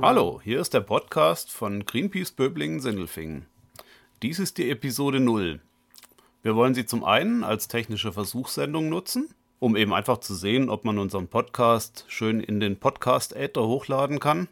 Hallo, 0.00 0.40
hier 0.42 0.60
ist 0.60 0.72
der 0.72 0.80
Podcast 0.80 1.52
von 1.52 1.84
Greenpeace 1.84 2.32
Böblingen-Sindelfingen. 2.32 3.44
Dies 4.22 4.38
ist 4.38 4.56
die 4.56 4.70
Episode 4.70 5.20
0. 5.20 5.60
Wir 6.42 6.56
wollen 6.56 6.72
sie 6.74 6.86
zum 6.86 7.04
einen 7.04 7.44
als 7.44 7.68
technische 7.68 8.14
Versuchssendung 8.14 8.88
nutzen, 8.88 9.28
um 9.58 9.76
eben 9.76 9.92
einfach 9.92 10.20
zu 10.20 10.34
sehen, 10.34 10.70
ob 10.70 10.86
man 10.86 10.98
unseren 10.98 11.28
Podcast 11.28 12.06
schön 12.08 12.40
in 12.40 12.60
den 12.60 12.80
Podcast-Äther 12.80 13.66
hochladen 13.66 14.20
kann. 14.20 14.48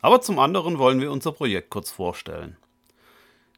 Aber 0.00 0.22
zum 0.22 0.40
anderen 0.40 0.78
wollen 0.78 1.00
wir 1.00 1.12
unser 1.12 1.30
Projekt 1.30 1.70
kurz 1.70 1.92
vorstellen. 1.92 2.56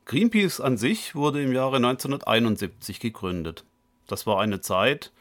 Greenpeace 0.05 0.61
an 0.61 0.77
sich 0.77 1.15
wurde 1.15 1.43
im 1.43 1.55
Jahre 1.55 1.77
1971 1.77 3.01
gegründet. 3.01 3.65
Das 4.07 4.27
war 4.27 4.39
eine 4.39 4.61
Zeit, 4.61 5.13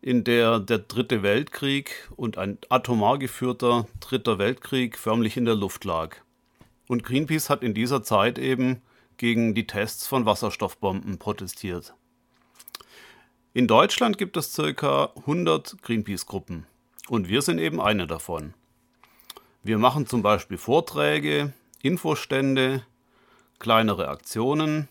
in 0.00 0.24
der 0.24 0.60
der 0.60 0.78
Dritte 0.78 1.22
Weltkrieg 1.22 2.08
und 2.16 2.38
ein 2.38 2.58
atomar 2.68 3.18
geführter 3.18 3.86
Dritter 4.00 4.38
Weltkrieg 4.38 4.96
förmlich 4.96 5.36
in 5.36 5.44
der 5.44 5.56
Luft 5.56 5.84
lag. 5.84 6.16
Und 6.86 7.04
Greenpeace 7.04 7.50
hat 7.50 7.62
in 7.62 7.74
dieser 7.74 8.02
Zeit 8.02 8.38
eben 8.38 8.80
gegen 9.16 9.54
die 9.54 9.66
Tests 9.66 10.06
von 10.06 10.26
Wasserstoffbomben 10.26 11.18
protestiert. 11.18 11.94
In 13.52 13.66
Deutschland 13.66 14.18
gibt 14.18 14.36
es 14.36 14.54
ca. 14.54 15.12
100 15.16 15.82
Greenpeace-Gruppen 15.82 16.66
und 17.08 17.28
wir 17.28 17.42
sind 17.42 17.58
eben 17.58 17.80
eine 17.80 18.06
davon. 18.06 18.54
Wir 19.64 19.78
machen 19.78 20.06
zum 20.06 20.22
Beispiel 20.22 20.56
Vorträge, 20.56 21.52
Infostände, 21.82 22.84
kleinere 23.58 24.08
Aktionen 24.08 24.88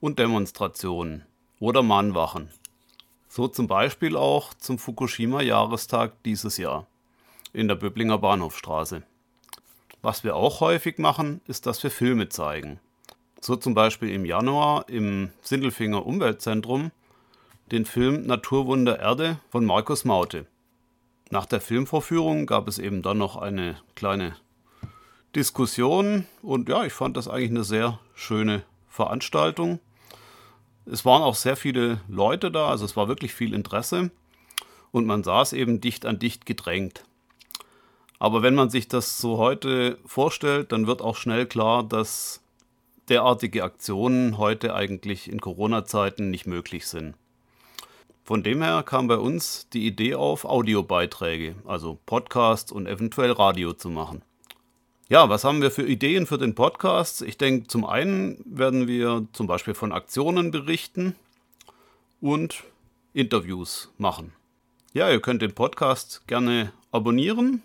und 0.00 0.18
Demonstrationen 0.18 1.24
oder 1.58 1.82
Mahnwachen. 1.82 2.50
So 3.34 3.48
zum 3.48 3.66
Beispiel 3.66 4.14
auch 4.14 4.52
zum 4.52 4.78
Fukushima-Jahrestag 4.78 6.22
dieses 6.22 6.58
Jahr 6.58 6.86
in 7.54 7.66
der 7.66 7.76
Böblinger 7.76 8.18
Bahnhofstraße. 8.18 9.04
Was 10.02 10.22
wir 10.22 10.36
auch 10.36 10.60
häufig 10.60 10.98
machen, 10.98 11.40
ist, 11.46 11.64
dass 11.64 11.82
wir 11.82 11.90
Filme 11.90 12.28
zeigen. 12.28 12.78
So 13.40 13.56
zum 13.56 13.72
Beispiel 13.72 14.10
im 14.10 14.26
Januar 14.26 14.86
im 14.90 15.30
Sindelfinger 15.40 16.04
Umweltzentrum 16.04 16.90
den 17.70 17.86
Film 17.86 18.26
Naturwunder 18.26 18.98
Erde 18.98 19.38
von 19.48 19.64
Markus 19.64 20.04
Maute. 20.04 20.44
Nach 21.30 21.46
der 21.46 21.62
Filmvorführung 21.62 22.44
gab 22.44 22.68
es 22.68 22.78
eben 22.78 23.00
dann 23.00 23.16
noch 23.16 23.36
eine 23.36 23.76
kleine 23.94 24.36
Diskussion 25.34 26.26
und 26.42 26.68
ja, 26.68 26.84
ich 26.84 26.92
fand 26.92 27.16
das 27.16 27.28
eigentlich 27.28 27.48
eine 27.48 27.64
sehr 27.64 27.98
schöne 28.14 28.62
Veranstaltung. 28.88 29.80
Es 30.84 31.04
waren 31.04 31.22
auch 31.22 31.36
sehr 31.36 31.56
viele 31.56 32.00
Leute 32.08 32.50
da, 32.50 32.68
also 32.68 32.84
es 32.84 32.96
war 32.96 33.08
wirklich 33.08 33.34
viel 33.34 33.54
Interesse 33.54 34.10
und 34.90 35.06
man 35.06 35.22
saß 35.22 35.52
eben 35.52 35.80
dicht 35.80 36.06
an 36.06 36.18
dicht 36.18 36.46
gedrängt. 36.46 37.04
Aber 38.18 38.42
wenn 38.42 38.54
man 38.54 38.70
sich 38.70 38.88
das 38.88 39.18
so 39.18 39.38
heute 39.38 39.98
vorstellt, 40.06 40.72
dann 40.72 40.86
wird 40.86 41.02
auch 41.02 41.16
schnell 41.16 41.46
klar, 41.46 41.82
dass 41.82 42.42
derartige 43.08 43.64
Aktionen 43.64 44.38
heute 44.38 44.74
eigentlich 44.74 45.30
in 45.30 45.40
Corona-Zeiten 45.40 46.30
nicht 46.30 46.46
möglich 46.46 46.86
sind. 46.86 47.14
Von 48.24 48.44
dem 48.44 48.62
her 48.62 48.84
kam 48.84 49.08
bei 49.08 49.16
uns 49.16 49.68
die 49.70 49.86
Idee 49.86 50.14
auf, 50.14 50.44
Audiobeiträge, 50.44 51.56
also 51.66 51.98
Podcasts 52.06 52.70
und 52.70 52.86
eventuell 52.86 53.32
Radio 53.32 53.72
zu 53.72 53.90
machen. 53.90 54.22
Ja, 55.12 55.28
was 55.28 55.44
haben 55.44 55.60
wir 55.60 55.70
für 55.70 55.86
Ideen 55.86 56.24
für 56.24 56.38
den 56.38 56.54
Podcast? 56.54 57.20
Ich 57.20 57.36
denke, 57.36 57.66
zum 57.66 57.84
einen 57.84 58.42
werden 58.46 58.88
wir 58.88 59.26
zum 59.34 59.46
Beispiel 59.46 59.74
von 59.74 59.92
Aktionen 59.92 60.50
berichten 60.50 61.16
und 62.22 62.64
Interviews 63.12 63.92
machen. 63.98 64.32
Ja, 64.94 65.10
ihr 65.10 65.20
könnt 65.20 65.42
den 65.42 65.52
Podcast 65.52 66.26
gerne 66.26 66.72
abonnieren. 66.92 67.60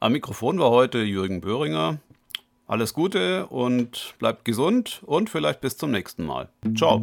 Am 0.00 0.12
Mikrofon 0.12 0.58
war 0.58 0.68
heute 0.68 0.98
Jürgen 0.98 1.40
Böhringer. 1.40 2.00
Alles 2.68 2.92
Gute 2.92 3.46
und 3.46 4.14
bleibt 4.18 4.44
gesund 4.44 5.02
und 5.06 5.30
vielleicht 5.30 5.62
bis 5.62 5.78
zum 5.78 5.90
nächsten 5.90 6.26
Mal. 6.26 6.50
Ciao. 6.76 7.02